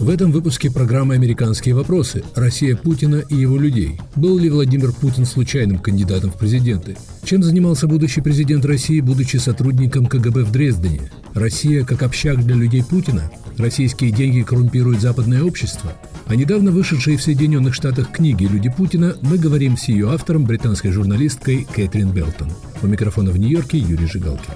[0.00, 2.24] В этом выпуске программы «Американские вопросы.
[2.34, 4.00] Россия Путина и его людей».
[4.16, 6.96] Был ли Владимир Путин случайным кандидатом в президенты?
[7.22, 11.12] Чем занимался будущий президент России, будучи сотрудником КГБ в Дрездене?
[11.34, 13.30] Россия как общак для людей Путина?
[13.58, 15.92] Российские деньги коррумпируют западное общество?
[16.28, 20.92] О недавно вышедшей в Соединенных Штатах книге «Люди Путина» мы говорим с ее автором, британской
[20.92, 22.48] журналисткой Кэтрин Белтон.
[22.82, 24.54] У микрофона в Нью-Йорке Юрий Жигалкин.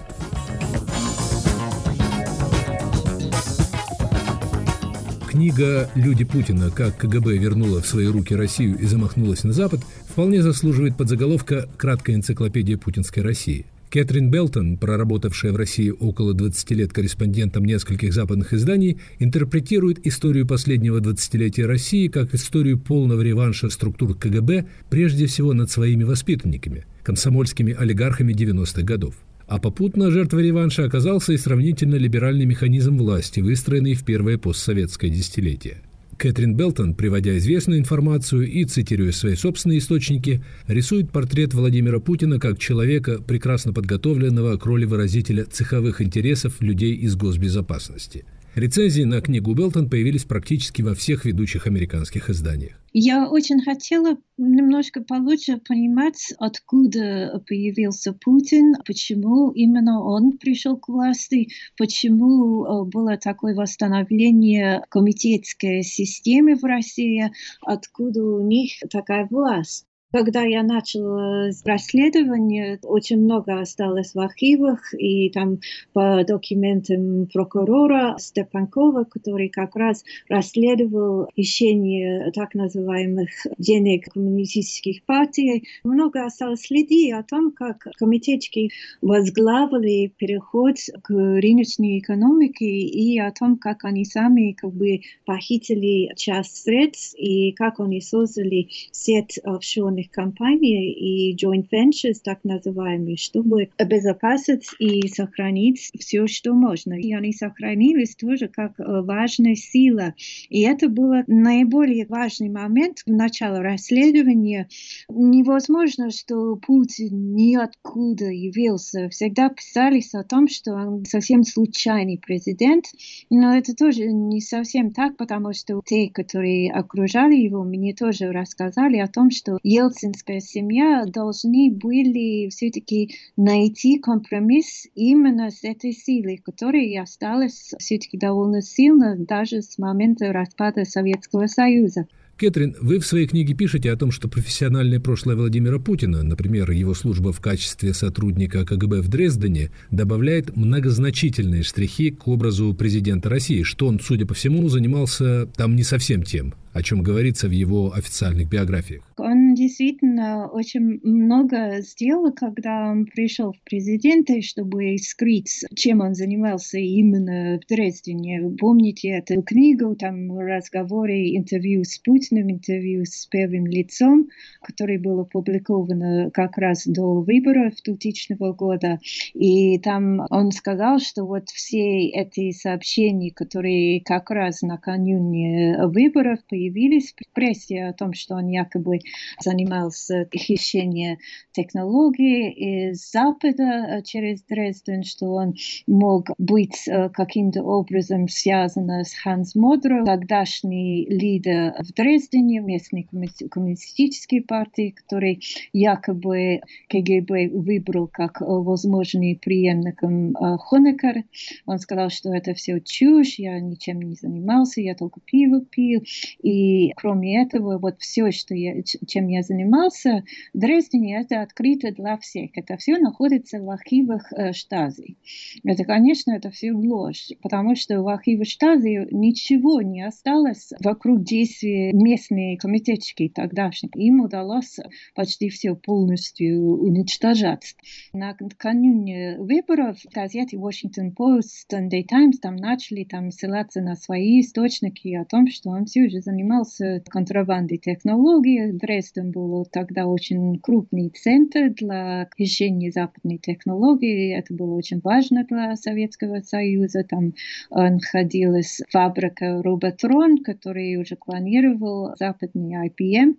[5.34, 6.70] Книга «Люди Путина.
[6.70, 12.14] Как КГБ вернула в свои руки Россию и замахнулась на Запад» вполне заслуживает подзаголовка «Краткая
[12.14, 13.66] энциклопедия путинской России».
[13.90, 21.00] Кэтрин Белтон, проработавшая в России около 20 лет корреспондентом нескольких западных изданий, интерпретирует историю последнего
[21.00, 28.32] двадцатилетия России как историю полного реванша структур КГБ прежде всего над своими воспитанниками, комсомольскими олигархами
[28.32, 29.16] 90-х годов.
[29.46, 35.82] А попутно жертвой реванша оказался и сравнительно либеральный механизм власти, выстроенный в первое постсоветское десятилетие.
[36.16, 42.58] Кэтрин Белтон, приводя известную информацию и цитируя свои собственные источники, рисует портрет Владимира Путина как
[42.58, 48.24] человека, прекрасно подготовленного к роли выразителя цеховых интересов людей из госбезопасности–
[48.54, 52.80] Рецензии на книгу Белтон появились практически во всех ведущих американских изданиях.
[52.92, 61.48] Я очень хотела немножко получше понимать, откуда появился Путин, почему именно он пришел к власти,
[61.76, 69.86] почему э, было такое восстановление комитетской системы в России, откуда у них такая власть.
[70.14, 75.58] Когда я начала расследование, очень много осталось в архивах, и там
[75.92, 86.24] по документам прокурора Степанкова, который как раз расследовал хищение так называемых денег коммунистических партий, много
[86.24, 88.70] осталось следы о том, как комитетчики
[89.02, 96.62] возглавили переход к рыночной экономике и о том, как они сами как бы похитили часть
[96.62, 103.68] средств и как они создали сеть офшорных крупных компаний и joint ventures, так называемые, чтобы
[103.78, 106.94] обезопасить и сохранить все, что можно.
[106.94, 110.14] И они сохранились тоже как э, важная сила.
[110.48, 114.68] И это был наиболее важный момент в начале расследования.
[115.08, 119.08] Невозможно, что Путин ниоткуда явился.
[119.10, 122.86] Всегда писались о том, что он совсем случайный президент,
[123.30, 128.98] но это тоже не совсем так, потому что те, которые окружали его, мне тоже рассказали
[128.98, 136.40] о том, что Ельцин ельцинская семья должны были все-таки найти компромисс именно с этой силой,
[136.44, 142.06] которая осталась все-таки довольно сильно даже с момента распада Советского Союза.
[142.36, 146.92] Кэтрин, вы в своей книге пишете о том, что профессиональное прошлое Владимира Путина, например, его
[146.92, 153.86] служба в качестве сотрудника КГБ в Дрездене, добавляет многозначительные штрихи к образу президента России, что
[153.86, 158.48] он, судя по всему, занимался там не совсем тем о чем говорится в его официальных
[158.50, 159.02] биографиях.
[159.16, 166.78] Он действительно очень много сделал, когда он пришел в президенты, чтобы скрыть, чем он занимался
[166.78, 168.56] именно в Дрездене.
[168.58, 174.28] Помните эту книгу, там разговоры, интервью с Путиным, интервью с первым лицом,
[174.60, 178.98] которое было опубликовано как раз до выборов 2000 года.
[179.32, 186.63] И там он сказал, что вот все эти сообщения, которые как раз накануне выборов появились,
[186.64, 188.98] появились в прессе о том, что он якобы
[189.40, 191.18] занимался хищением
[191.52, 195.54] технологий из Запада э, через Дрезден, что он
[195.86, 203.06] мог быть э, каким-то образом связан с Ханс Модро, тогдашний лидер в Дрездене, местной
[203.50, 205.42] коммунистической партии, который
[205.72, 211.24] якобы КГБ выбрал как э, возможный преемником Хонекер.
[211.66, 216.02] Он сказал, что это все чушь, я ничем не занимался, я только пиво пил.
[216.42, 221.90] И и кроме этого, вот все, что я, чем я занимался в Дрездене, это открыто
[221.90, 222.50] для всех.
[222.54, 225.16] Это все находится в архивах э, Штази.
[225.64, 231.92] Это, конечно, это все ложь, потому что в архивах Штази ничего не осталось вокруг действий
[231.92, 233.90] местной комитетчики тогдашних.
[233.96, 234.78] Им удалось
[235.14, 237.74] почти все полностью уничтожать.
[238.12, 245.24] Накануне выборов газеты Washington Post, Sunday Times там начали там ссылаться на свои источники о
[245.24, 248.72] том, что он все же занимался занимался контрабандой технологий.
[248.72, 254.36] Дрезден был тогда очень крупный центр для хищения западной технологии.
[254.36, 257.04] Это было очень важно для Советского Союза.
[257.04, 257.32] Там
[257.70, 263.36] находилась фабрика Роботрон, который уже клонировал западный IBM.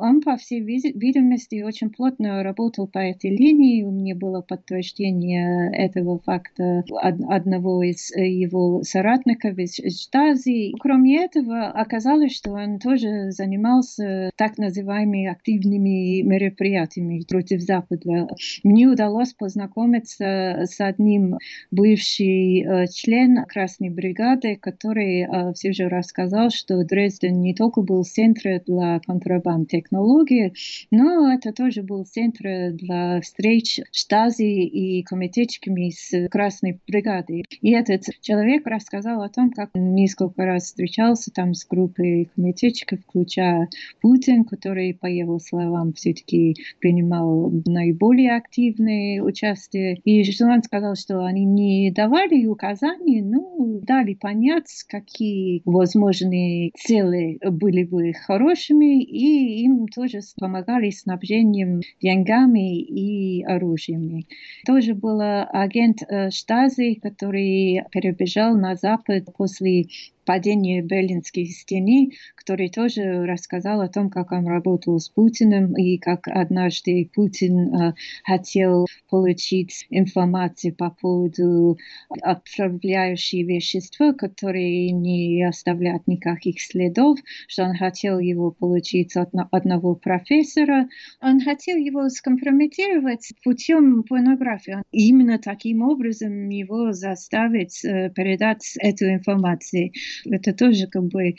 [0.00, 3.82] Он, по всей видимости, очень плотно работал по этой линии.
[3.82, 10.74] У меня было подтверждение этого факта одного из его соратников из Штази.
[10.80, 18.28] Кроме этого, оказалось, что он тоже занимался так называемыми активными мероприятиями против Запада.
[18.64, 21.36] Мне удалось познакомиться с одним
[21.70, 28.04] бывший э, член Красной бригады, который э, все же рассказал, что Дрезден не только был
[28.04, 30.52] центром для контрабанд технологий,
[30.90, 37.44] но это тоже был центр для встреч Штази и комитетчиками с Красной бригадой.
[37.60, 43.68] И этот человек рассказал о том, как несколько раз встречался там с группой комитетчиков, включая
[44.00, 50.00] Путин, который, по его словам, все-таки принимал наиболее активное участие.
[50.04, 57.84] И он сказал, что они не давали указаний, ну, дали понять, какие возможные цели были
[57.84, 64.24] бы хорошими, и им тоже помогали снабжением деньгами и оружием.
[64.66, 69.86] Тоже был агент э, Штази, который перебежал на Запад после
[70.30, 76.28] падению Берлинской стены, который тоже рассказал о том, как он работал с Путиным и как
[76.28, 81.78] однажды Путин э, хотел получить информацию по поводу
[82.22, 87.18] отправляющих вещества, которые не оставляют никаких следов,
[87.48, 90.88] что он хотел его получить от одного профессора.
[91.20, 94.76] Он хотел его скомпрометировать путем порнографии.
[94.92, 99.90] Именно таким образом его заставить э, передать эту информацию.
[100.24, 101.34] Это тоже как бы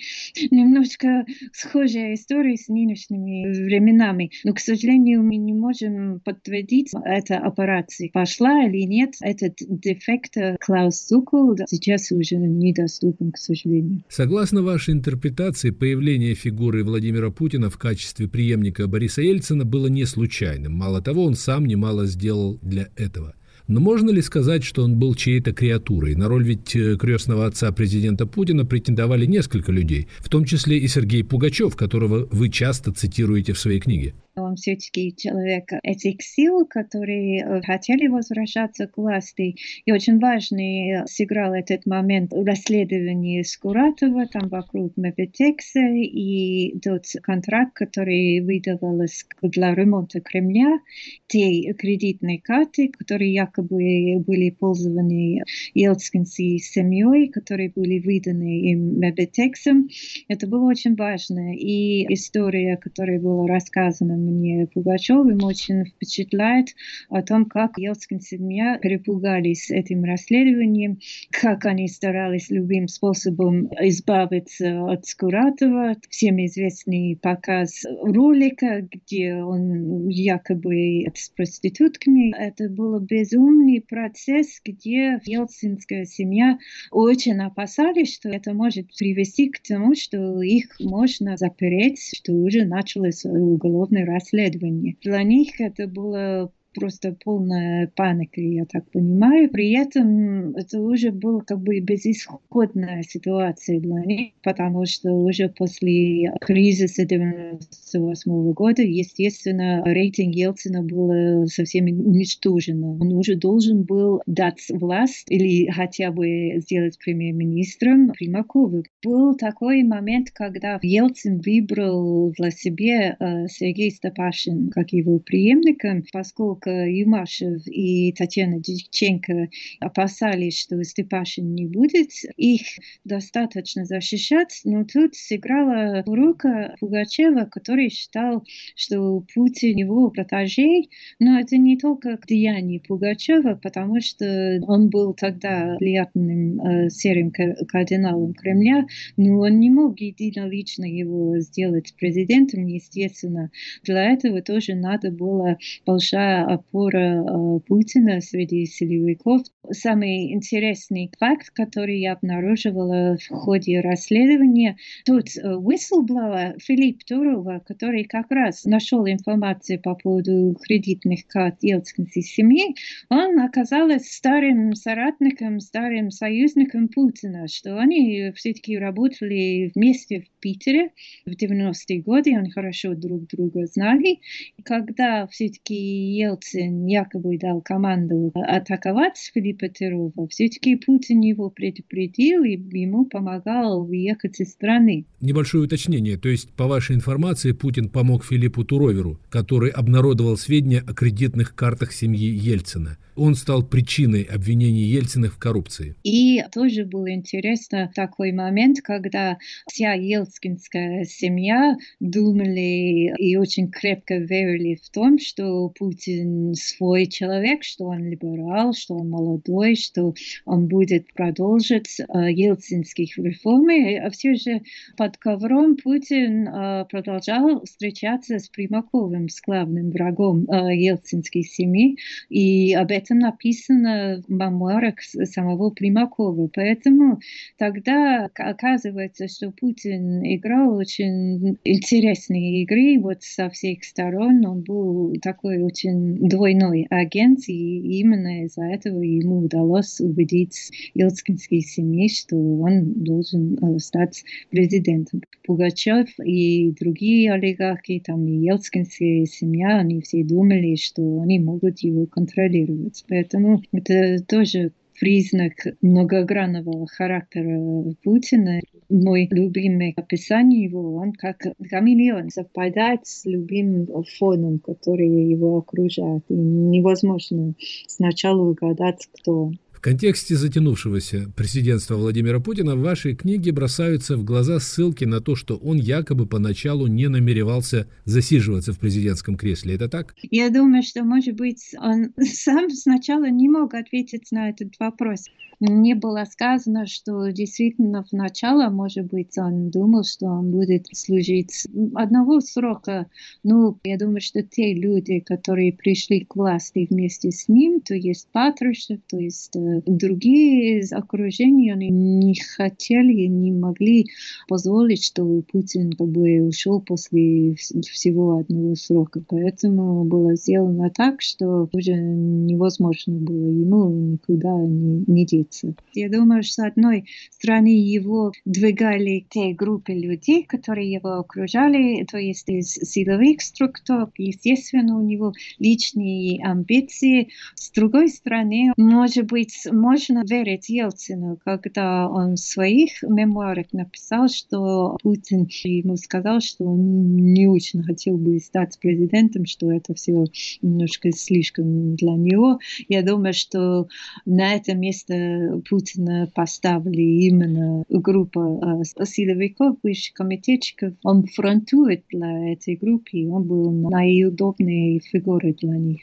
[0.52, 4.32] немножко схожая история с нынешними временами.
[4.44, 9.16] Но, к сожалению, мы не можем подтвердить, эта операция пошла или нет.
[9.22, 14.04] Этот дефект Клаус Цукл сейчас уже недоступен, к сожалению.
[14.10, 20.74] Согласно вашей интерпретации, появление фигуры Владимира Путина в качестве преемника Бориса Ельцина было не случайным.
[20.74, 23.36] Мало того, он сам немало сделал для этого.
[23.68, 26.16] Но можно ли сказать, что он был чьей-то креатурой?
[26.16, 30.88] На роль ведь э, крестного отца президента Путина претендовали несколько людей, в том числе и
[30.88, 34.14] Сергей Пугачев, которого вы часто цитируете в своей книге.
[34.36, 39.56] Он все-таки человек этих сил, которые э, хотели возвращаться к власти.
[39.86, 48.40] И очень важный сыграл этот момент расследования Скуратова там вокруг Мебетекса и тот контракт, который
[48.40, 50.80] выдавался для ремонта Кремля,
[51.28, 55.44] те кредитные карты, которые якобы были пользованы
[55.74, 59.90] Елцинской семьей, которые были выданы им Мебетексом.
[60.30, 61.54] Это было очень важно.
[61.56, 66.70] И история, которая была рассказана мне Пугачевым очень впечатляет
[67.10, 71.00] о том, как Елцкин семья перепугались этим расследованием,
[71.32, 75.96] как они старались любым способом избавиться от Скуратова.
[76.10, 82.34] Всем известный показ ролика, где он якобы с проститутками.
[82.38, 86.58] Это был безумный процесс, где Елцинская семья
[86.92, 93.26] очень опасались, что это может привести к тому, что их можно запереть, что уже началось
[93.26, 94.98] уголовное расследование.
[95.02, 99.50] Для них это было просто полная паника, я так понимаю.
[99.50, 106.34] При этом это уже была как бы безысходная ситуация для них, потому что уже после
[106.42, 112.84] кризиса 98 года, естественно, рейтинг Ельцина был совсем уничтожен.
[112.84, 118.84] Он уже должен был дать власть или хотя бы сделать премьер-министром Примакову.
[119.04, 126.61] Был такой момент, когда Ельцин выбрал для себя э, Сергей Степашин как его преемником, поскольку
[126.70, 129.50] Юмашев и Татьяна Диченко
[129.80, 132.62] опасались, что Степашин не будет их
[133.04, 138.44] достаточно защищать, но тут сыграла рука Пугачева, который считал,
[138.76, 140.90] что Путин его протажей,
[141.20, 148.34] но это не только деяние Пугачева, потому что он был тогда влиятельным э, серым кардиналом
[148.34, 148.86] Кремля,
[149.18, 153.52] но он не мог единолично его сделать президентом, естественно.
[153.84, 159.42] Для этого тоже надо было большая опора э, Путина среди силовиков.
[159.72, 168.04] Самый интересный факт, который я обнаруживала в ходе расследования, тот э, whistleblower Филипп Турова, который
[168.04, 172.76] как раз нашел информацию по поводу кредитных карт Ельцинской семьи,
[173.10, 180.92] он оказался старым соратником, старым союзником Путина, что они все-таки работали вместе в Питере
[181.26, 184.20] в 90-е годы, они хорошо друг друга знали.
[184.58, 192.44] И когда все-таки Ельцин Ельцин якобы дал команду атаковать Филиппа Терова, все-таки Путин его предупредил
[192.44, 195.06] и ему помогал выехать из страны.
[195.20, 196.18] Небольшое уточнение.
[196.18, 201.92] То есть, по вашей информации, Путин помог Филиппу Туроверу, который обнародовал сведения о кредитных картах
[201.92, 205.96] семьи Ельцина он стал причиной обвинений Ельцина в коррупции.
[206.04, 209.38] И тоже был интересно такой момент, когда
[209.70, 217.86] вся ельцинская семья думали и очень крепко верили в том, что Путин свой человек, что
[217.86, 220.14] он либерал, что он молодой, что
[220.46, 223.98] он будет продолжить э, ельцинских реформы.
[223.98, 224.62] А все же
[224.98, 231.98] под ковром Путин э, продолжал встречаться с Примаковым, с главным врагом э, ельцинской семьи,
[232.30, 236.50] и об этом написано в мемуарах самого Примакова.
[236.54, 237.20] Поэтому
[237.58, 244.46] тогда оказывается, что Путин играл очень интересные игры вот со всех сторон.
[244.46, 252.08] Он был такой очень двойной агент, и именно из-за этого ему удалось убедить Ельцинской семьи,
[252.08, 255.22] что он должен э, стать президентом.
[255.44, 262.06] Пугачев и другие олигархи, там и Ельцинская семья, они все думали, что они могут его
[262.06, 263.04] контролировать.
[263.08, 267.60] Поэтому это тоже признак многогранного характера
[268.04, 268.62] Путина.
[268.88, 271.38] Мой любимый описание его, он как
[271.72, 273.88] хамелеон, совпадает с любимым
[274.20, 276.24] фоном, который его окружает.
[276.30, 277.56] И невозможно
[277.88, 279.60] сначала угадать, кто он.
[279.82, 285.36] В контексте затянувшегося президентства Владимира Путина в вашей книге бросаются в глаза ссылки на то,
[285.36, 289.74] что он якобы поначалу не намеревался засиживаться в президентском кресле.
[289.74, 290.14] Это так?
[290.22, 295.26] Я думаю, что, может быть, он сам сначала не мог ответить на этот вопрос
[295.62, 301.68] не было сказано, что действительно в начало, может быть, он думал, что он будет служить
[301.94, 303.08] одного срока.
[303.44, 308.28] Ну, я думаю, что те люди, которые пришли к власти вместе с ним, то есть
[308.32, 314.08] Патрушев, то есть э, другие из окружения, они не хотели, не могли
[314.48, 319.22] позволить, чтобы Путин как бы ушел после всего одного срока.
[319.28, 325.76] Поэтому было сделано так, что уже невозможно было ему никуда не, не деться находится.
[325.94, 332.18] Я думаю, что с одной стороны его двигали те группы людей, которые его окружали, то
[332.18, 337.30] есть из силовых структур, естественно, у него личные амбиции.
[337.56, 344.98] С другой стороны, может быть, можно верить Ельцину, когда он в своих мемуарах написал, что
[345.02, 350.26] Путин ему сказал, что он не очень хотел бы стать президентом, что это все
[350.62, 352.60] немножко слишком для него.
[352.88, 353.88] Я думаю, что
[354.26, 360.94] на это место Путина поставили именно группа силовиков, высших комитетчиков.
[361.04, 366.02] Он фронтует для этой группы, он был наиудобнее фигурой для них.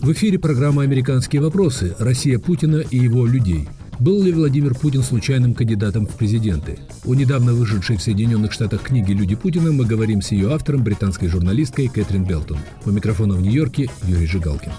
[0.00, 1.94] В эфире программа «Американские вопросы.
[1.98, 3.68] Россия Путина и его людей».
[4.00, 6.78] Был ли Владимир Путин случайным кандидатом в президенты?
[7.04, 11.26] О недавно вышедшей в Соединенных Штатах книге «Люди Путина» мы говорим с ее автором, британской
[11.26, 12.58] журналисткой Кэтрин Белтон.
[12.84, 14.70] По микрофону в Нью-Йорке Юрий Жигалкин.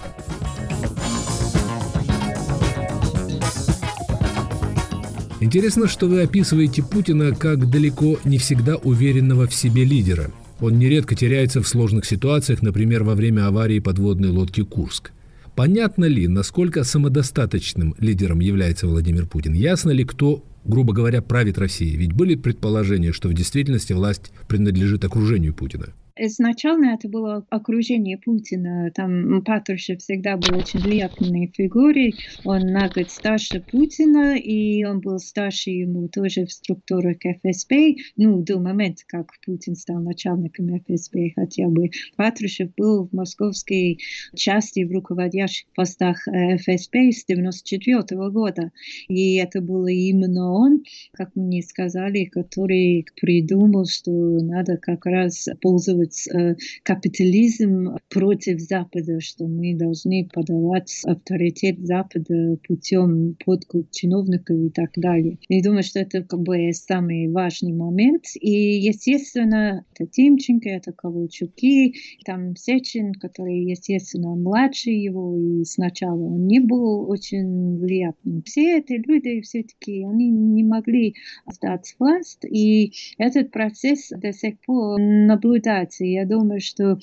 [5.41, 10.31] Интересно, что вы описываете Путина как далеко не всегда уверенного в себе лидера.
[10.61, 15.11] Он нередко теряется в сложных ситуациях, например, во время аварии подводной лодки «Курск».
[15.59, 19.51] Понятно ли, насколько самодостаточным лидером является Владимир Путин?
[19.51, 21.97] Ясно ли, кто, грубо говоря, правит Россией?
[21.97, 25.87] Ведь были предположения, что в действительности власть принадлежит окружению Путина.
[26.15, 28.91] Изначально это было окружение Путина.
[28.93, 32.15] Там Патрушев всегда был очень влиятельной фигурой.
[32.43, 37.95] Он на год старше Путина, и он был старше ему тоже в структурах ФСБ.
[38.17, 41.89] Ну, до момента, как Путин стал начальником ФСБ хотя бы.
[42.17, 43.99] Патрушев был в московской
[44.35, 48.71] части в руководящих постах э, ФСБ с 1994 года.
[49.07, 56.08] И это было именно он, как мне сказали, который придумал, что надо как раз пользоваться
[56.09, 64.69] делать э, капитализм против Запада, что мы должны подавать авторитет Запада путем подкуп чиновников и
[64.69, 65.37] так далее.
[65.47, 68.25] Я думаю, что это как бы самый важный момент.
[68.39, 76.47] И, естественно, это Тимченко, это Ковальчуки, там Сечин, который, естественно, младше его, и сначала он
[76.47, 78.43] не был очень влиятельным.
[78.43, 81.15] Все эти люди все-таки, они не могли
[81.51, 85.88] сдать власть, и этот процесс до сих пор наблюдается.
[85.99, 86.97] И я думаю, что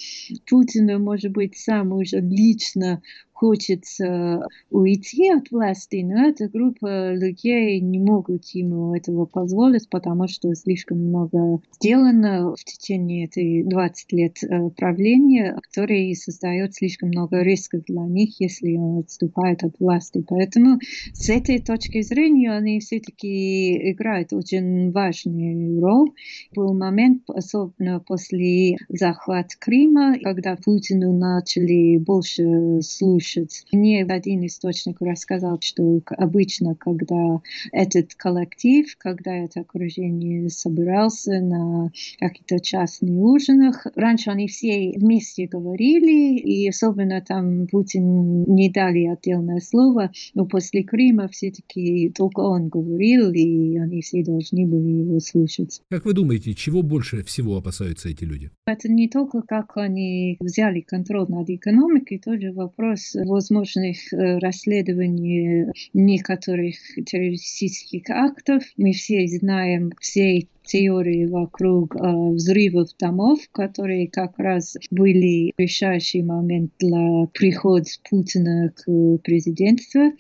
[0.49, 3.03] Путин, может быть, сам уже лично
[3.37, 10.55] хочется уйти от власти, но эта группа людей не могут ему этого позволить, потому что
[10.55, 17.85] слишком много сделано в течение этой 20 лет э, правления, который создает слишком много рисков
[17.87, 20.25] для них, если он отступает от власти.
[20.27, 20.79] Поэтому
[21.13, 26.11] с этой точки зрения они все-таки играют очень важную роль.
[26.55, 33.26] Был момент, особенно после захвата Крыма, когда Путину начали больше слушать.
[33.73, 37.41] Мне один источник рассказал, что обычно, когда
[37.73, 46.39] этот коллектив, когда это окружение собирался на каких-то частных ужинах, раньше они все вместе говорили,
[46.39, 53.33] и особенно там Путин не дали отдельное слово, но после Крыма все-таки только он говорил,
[53.33, 55.81] и они все должны были его слушать.
[55.91, 58.51] Как вы думаете, чего больше всего опасаются эти люди?
[58.67, 66.77] Это не только как они взяли контроль над экономикой, тоже вопрос возможных э, расследований некоторых
[67.07, 68.63] террористических актов.
[68.77, 76.73] Мы все знаем все теории вокруг э, взрывов домов, которые как раз были решающий момент
[76.79, 80.13] для прихода Путина к президентству,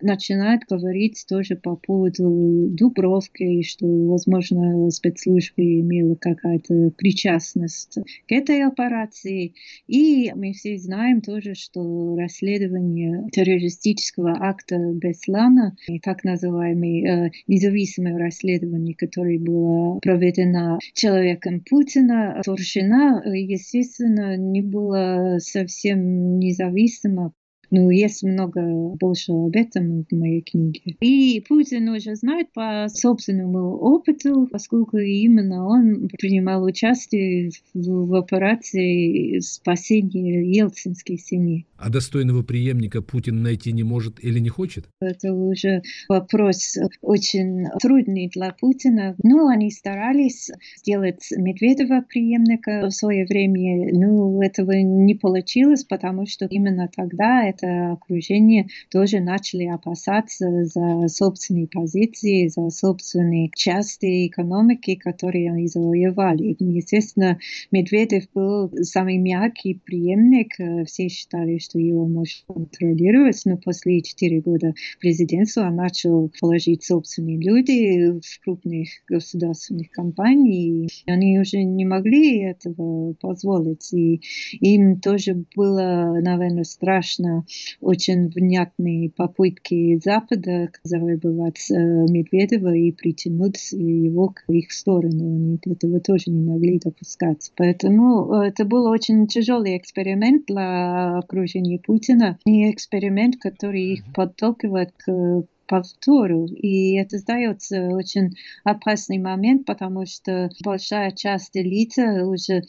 [0.00, 9.54] начинают говорить тоже по поводу Дубровки, что, возможно, спецслужбы имела какая-то причастность к этой операции.
[9.86, 18.94] И мы все знаем тоже, что расследование террористического акта Беслана, так называемое э, независимое расследование,
[18.94, 27.32] которое было проведена человеком Путина, Турчина, естественно, не было совсем независимо
[27.72, 28.60] ну, есть много
[29.00, 30.94] больше об этом в моей книге.
[31.00, 39.38] И Путин уже знает по собственному опыту, поскольку именно он принимал участие в, в операции
[39.38, 41.66] спасения Ельцинской семьи.
[41.82, 44.88] А достойного преемника Путин найти не может или не хочет?
[45.00, 49.16] Это уже вопрос очень трудный для Путина.
[49.24, 56.46] Ну, они старались сделать Медведева преемника в свое время, но этого не получилось, потому что
[56.46, 65.50] именно тогда это окружение тоже начали опасаться за собственные позиции, за собственные части экономики, которые
[65.50, 66.54] они завоевали.
[66.60, 67.40] Естественно,
[67.72, 70.86] Медведев был самый мягкий преемник.
[70.86, 77.38] Все считали, что его можно контролировать, но после 4 года президентства он начал положить собственные
[77.38, 80.90] люди в крупных государственных компаниях.
[81.06, 83.92] Они уже не могли этого позволить.
[83.92, 84.20] И
[84.60, 87.44] им тоже было, наверное, страшно
[87.80, 95.34] очень внятные попытки Запада завоевать э, Медведева и притянуть его к их сторону.
[95.34, 97.52] Они этого тоже не могли допускать.
[97.56, 102.38] Поэтому э, это был очень тяжелый эксперимент для окружения Путина.
[102.44, 106.46] И эксперимент, который их подталкивает к повтору.
[106.46, 112.62] И это сдается очень опасный момент, потому что большая часть элиты уже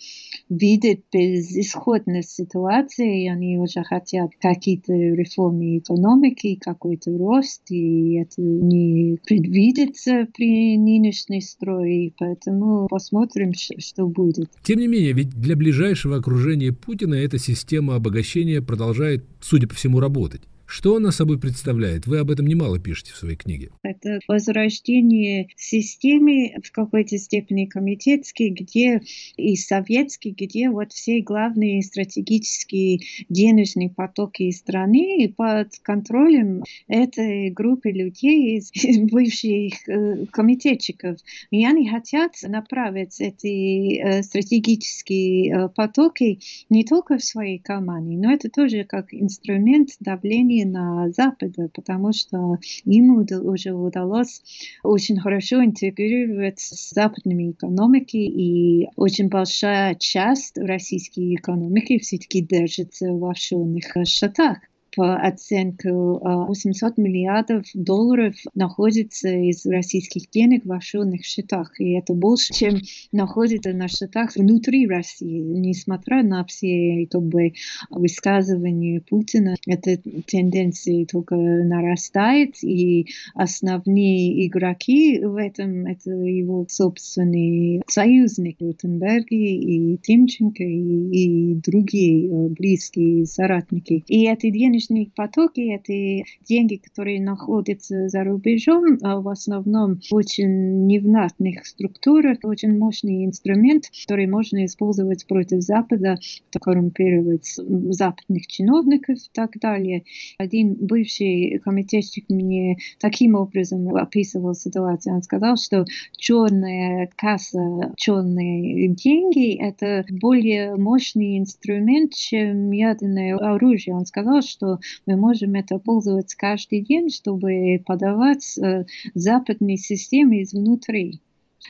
[0.50, 9.18] видит безысходность ситуации, и они уже хотят какие-то реформы экономики, какой-то рост, и это не
[9.26, 14.50] предвидится при нынешней строе, поэтому посмотрим, что будет.
[14.64, 20.00] Тем не менее, ведь для ближайшего окружения Путина эта система обогащения продолжает, судя по всему,
[20.00, 20.42] работать.
[20.74, 22.08] Что она собой представляет?
[22.08, 23.70] Вы об этом немало пишете в своей книге.
[23.84, 29.00] Это возрождение системы в какой-то степени комитетской, где
[29.38, 38.58] и советский, где вот все главные стратегические денежные потоки страны под контролем этой группы людей
[38.58, 38.72] из
[39.12, 41.20] бывших э, комитетчиков.
[41.52, 46.40] И они хотят направить эти э, стратегические э, потоки
[46.72, 52.58] не только в своей команде, но это тоже как инструмент давления на Западе, потому что
[52.86, 54.42] ему уже удалось
[54.84, 63.26] очень хорошо интегрировать с западными экономиками, и очень большая часть российской экономики все-таки держится в
[63.26, 64.58] офшорных штатах
[64.96, 71.80] по оценке 800 миллиардов долларов находится из российских денег в офшорных счетах.
[71.80, 72.80] И это больше, чем
[73.12, 75.40] находится на счетах внутри России.
[75.40, 77.54] Несмотря на все как бы,
[77.90, 82.64] высказывания Путина, эта тенденция только нарастает.
[82.64, 92.50] И основные игроки в этом это его собственные союзники Ротенберги и Тимченко и, и другие
[92.50, 94.04] близкие соратники.
[94.08, 100.86] И эти денежные денежные потоки, это деньги, которые находятся за рубежом, а в основном очень
[100.88, 106.18] невнятных структурах, очень мощный инструмент, который можно использовать против Запада,
[106.60, 110.04] коррумпировать западных чиновников и так далее.
[110.38, 115.16] Один бывший комитетчик мне таким образом описывал ситуацию.
[115.16, 123.96] Он сказал, что черная касса, черные деньги– это более мощный инструмент, чем ядерное оружие.
[123.96, 124.73] Он сказал, что
[125.06, 131.22] мы можем это пользоваться каждый день, чтобы подавать э, западные системы изнутри.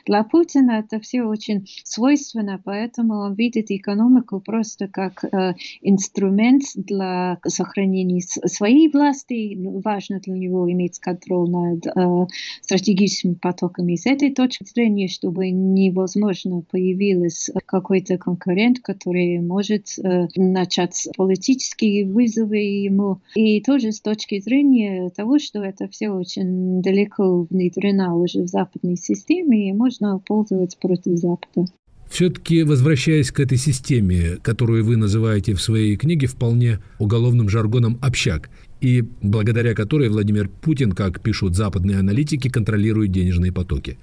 [0.06, 7.38] Для Путина это все очень свойственно, поэтому он видит экономику просто как э, инструмент для
[7.46, 9.56] сохранения своей власти.
[9.84, 12.26] Важно для него иметь контроль над э,
[12.60, 13.96] стратегическими потоками.
[13.96, 22.58] С этой точки зрения, чтобы невозможно появился какой-то конкурент, который может э, начать политические вызовы
[22.58, 23.20] ему.
[23.34, 28.96] И тоже с точки зрения того, что это все очень далеко внедрено уже в западной
[28.96, 31.66] системе, и можно пользоваться против Запада.
[32.08, 38.50] Все-таки, возвращаясь к этой системе, которую вы называете в своей книге вполне уголовным жаргоном «общак»,
[38.80, 43.98] и благодаря которой Владимир Путин, как пишут западные аналитики, контролирует денежные потоки.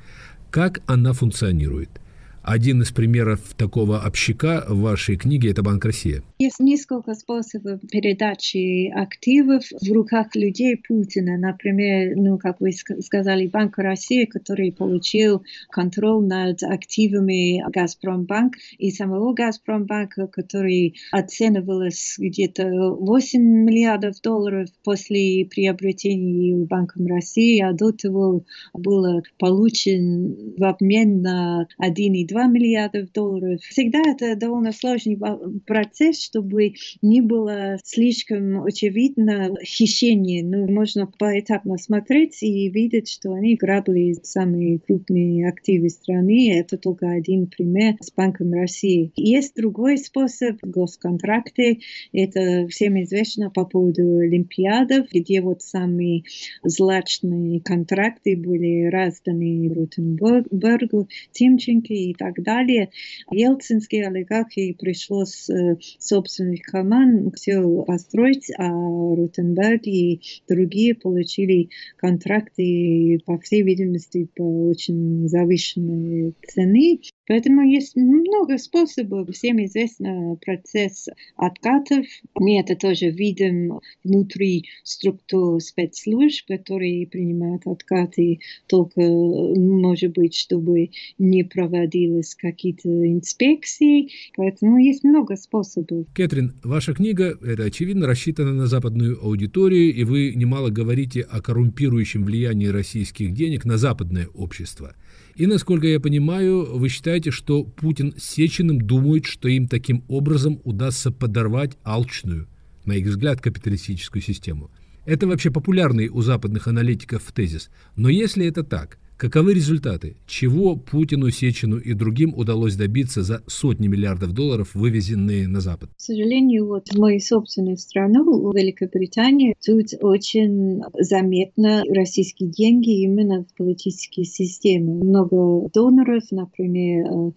[0.49, 2.00] Как она функционирует?
[2.43, 6.23] Один из примеров такого общака в вашей книге– это Банк России.
[6.39, 11.37] Есть несколько способов передачи активов в руках людей Путина.
[11.37, 19.33] Например, ну, как вы сказали, Банк России, который получил контроль над активами Газпромбанк и самого
[19.33, 29.21] Газпромбанка, который оценивалось где-то 8 миллиардов долларов после приобретения Банком России, а до того было
[29.37, 33.59] получен в обмен на 1,2 2 миллиарда долларов.
[33.61, 35.19] Всегда это довольно сложный
[35.65, 40.43] процесс, чтобы не было слишком очевидно хищение.
[40.43, 46.57] Но ну, можно поэтапно смотреть и видеть, что они грабли самые крупные активы страны.
[46.57, 49.11] Это только один пример с Банком России.
[49.17, 51.81] Есть другой способ– госконтракты.
[52.13, 56.23] Это всем известно по поводу Олимпиадов, где вот самые
[56.63, 62.91] злачные контракты были разданы Ротенбергу, Тимченко и так далее.
[63.31, 73.39] Ельцинские олигархи пришлось э, собственных команд все построить, а Ротенберг и другие получили контракты, по
[73.39, 76.99] всей видимости, по очень завышенной цене.
[77.27, 79.29] Поэтому есть много способов.
[79.29, 82.05] Всем известно процесс откатов.
[82.35, 91.43] Мы это тоже видим внутри структур спецслужб, которые принимают откаты только, может быть, чтобы не
[91.43, 94.09] проводились какие-то инспекции.
[94.35, 96.07] Поэтому есть много способов.
[96.13, 102.25] Кэтрин, ваша книга, это очевидно, рассчитана на западную аудиторию, и вы немало говорите о коррумпирующем
[102.25, 104.95] влиянии российских денег на западное общество.
[105.35, 110.59] И, насколько я понимаю, вы считаете, что Путин с Сечиным думают, что им таким образом
[110.63, 112.47] удастся подорвать алчную,
[112.85, 114.71] на их взгляд, капиталистическую систему.
[115.05, 117.69] Это вообще популярный у западных аналитиков тезис.
[117.95, 120.15] Но если это так, Каковы результаты?
[120.25, 125.91] Чего Путину, Сечину и другим удалось добиться за сотни миллиардов долларов, вывезенные на Запад?
[125.95, 133.55] К сожалению, вот в мою собственную страну, Великобританию, тут очень заметно российские деньги именно в
[133.55, 135.03] политические системы.
[135.03, 137.31] Много доноров, например, э,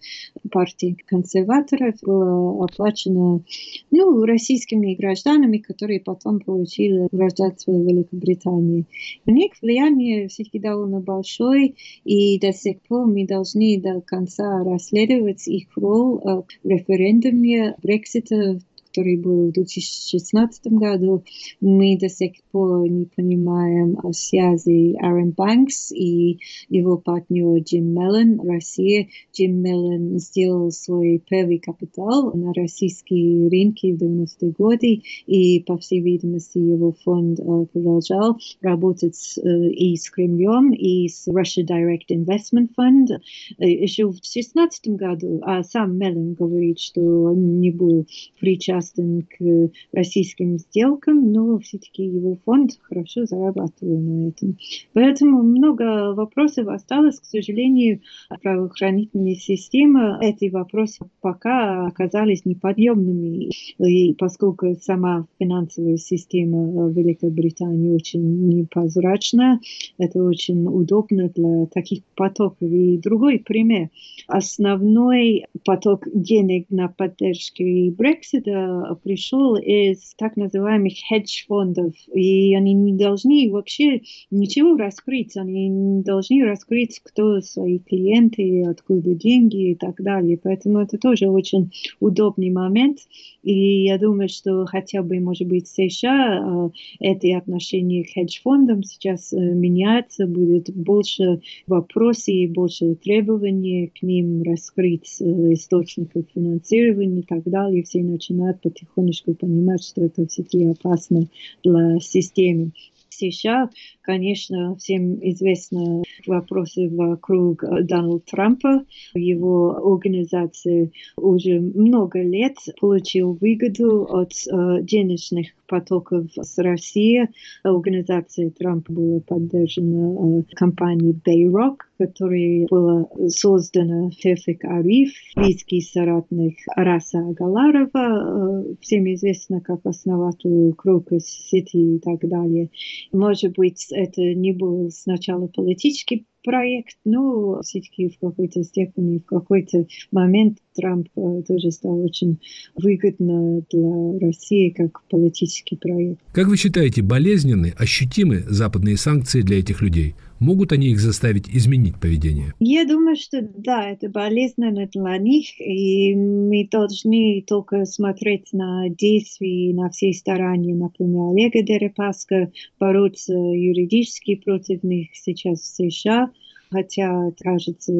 [0.49, 3.43] партии консерваторов было оплачено
[3.91, 8.85] ну, российскими гражданами, которые потом получили гражданство Великобритании.
[9.27, 15.47] У них влияние все-таки довольно большое, и до сих пор мы должны до конца расследовать
[15.47, 18.59] их роль в референдуме Брексита
[18.95, 21.23] который был в 2016 году,
[21.59, 28.39] мы до сих пор не понимаем о связи Аарон Банкс и его партнер Джим Меллен,
[28.39, 29.09] Россия.
[29.33, 35.99] Джим Меллен сделал свой первый капитал на российские рынки в 90-е годы, и, по всей
[35.99, 37.39] видимости, его фонд
[37.73, 43.19] продолжал работать и с Кремлем, и с Russia Direct Investment Fund
[43.57, 48.05] еще в 2016 году, а сам Меллен говорит, что он не был
[48.39, 54.57] причастен причастен к российским сделкам, но все-таки его фонд хорошо зарабатывал на этом.
[54.93, 58.01] Поэтому много вопросов осталось, к сожалению,
[58.41, 60.19] правоохранительная система.
[60.21, 69.59] Эти вопросы пока оказались неподъемными, и поскольку сама финансовая система Великобритании очень непрозрачна,
[69.97, 72.57] это очень удобно для таких потоков.
[72.61, 73.89] И другой пример.
[74.27, 77.63] Основной поток денег на поддержку
[77.95, 85.67] Брексита э, пришел из так называемых хедж-фондов, и они не должны вообще ничего раскрыть, они
[85.67, 90.39] не должны раскрыть, кто свои клиенты, откуда деньги и так далее.
[90.41, 92.99] Поэтому это тоже очень удобный момент,
[93.43, 100.27] и я думаю, что хотя бы, может быть, США эти отношения к хедж-фондам сейчас меняются,
[100.27, 107.83] будет больше вопросов и больше требований к ним раскрыть источников финансирования и так далее.
[107.83, 111.27] Все начинают потихонечку понимать, что это все-таки опасно
[111.63, 112.71] для системы.
[113.17, 113.69] США,
[114.01, 118.85] конечно, всем известны вопросы вокруг Дональда Трампа.
[119.13, 127.29] Его организация уже много лет получил выгоду от э, денежных потоков с России.
[127.63, 137.19] Организация Трампа была поддержана э, компанией Bayrock, которая была создана Фефик Ариф, близкий соратник Араса
[137.19, 142.69] Агаларова, э, всем известно как основатель Крокус Сити и так далее.
[143.15, 149.87] Может быть, это не был сначала политический проект, но все-таки в какой-то степени, в какой-то
[150.11, 152.39] момент Трамп э, тоже стал очень
[152.75, 156.21] выгодно для России как политический проект.
[156.33, 160.15] Как вы считаете, болезненны, ощутимы западные санкции для этих людей?
[160.39, 162.53] Могут они их заставить изменить поведение?
[162.59, 169.73] Я думаю, что да, это болезненно для них, и мы должны только смотреть на действия,
[169.73, 176.31] на все старания, например, Олега Дерипаска бороться юридически против них сейчас в США–
[176.69, 177.93] хотя кажется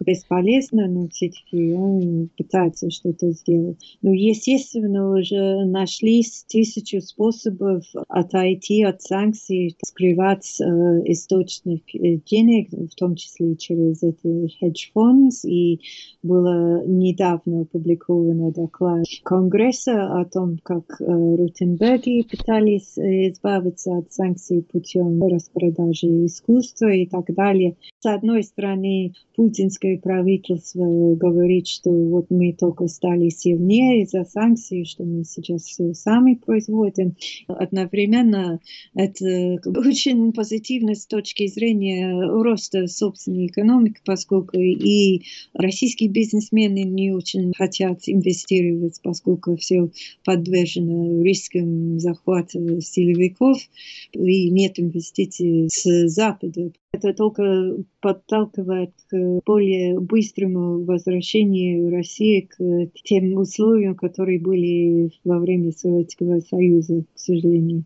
[0.00, 3.78] бесполезно, но все-таки он пытается что-то сделать.
[4.02, 10.64] Но, естественно, уже нашлись тысячу способов отойти от санкций, скрывать э,
[11.06, 15.32] источник э, денег, в том числе через эти хедж-фонд.
[15.44, 15.80] И
[16.22, 24.62] было недавно опубликовано доклад Конгресса о том, как э, Рутенберги пытались э, избавиться от санкций
[24.62, 27.76] путем распродажи искусства и так далее.
[28.04, 35.04] С одной стороны, путинское правительство говорит, что вот мы только стали сильнее из-за санкций, что
[35.04, 37.16] мы сейчас все сами производим.
[37.48, 38.60] Одновременно
[38.94, 45.22] это очень позитивно с точки зрения роста собственной экономики, поскольку и
[45.54, 49.88] российские бизнесмены не очень хотят инвестировать, поскольку все
[50.26, 53.56] подвержено рискам захвата силовиков
[54.12, 56.70] и нет инвестиций с Запада.
[56.92, 65.72] Это только подталкивает к более быстрому возвращению России к тем условиям, которые были во время
[65.72, 67.84] Советского Союза, к сожалению.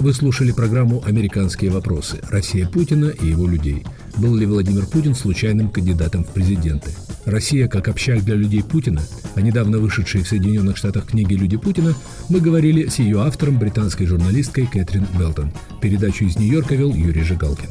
[0.00, 2.18] Вы слушали программу «Американские вопросы.
[2.30, 3.84] Россия Путина и его людей».
[4.18, 6.90] Был ли Владимир Путин случайным кандидатом в президенты?
[7.24, 9.00] Россия как общак для людей Путина,
[9.36, 11.94] о недавно вышедшей в Соединенных Штатах книге «Люди Путина»,
[12.28, 15.52] мы говорили с ее автором, британской журналисткой Кэтрин Белтон.
[15.80, 17.68] Передачу из Нью-Йорка вел Юрий Жигалкин.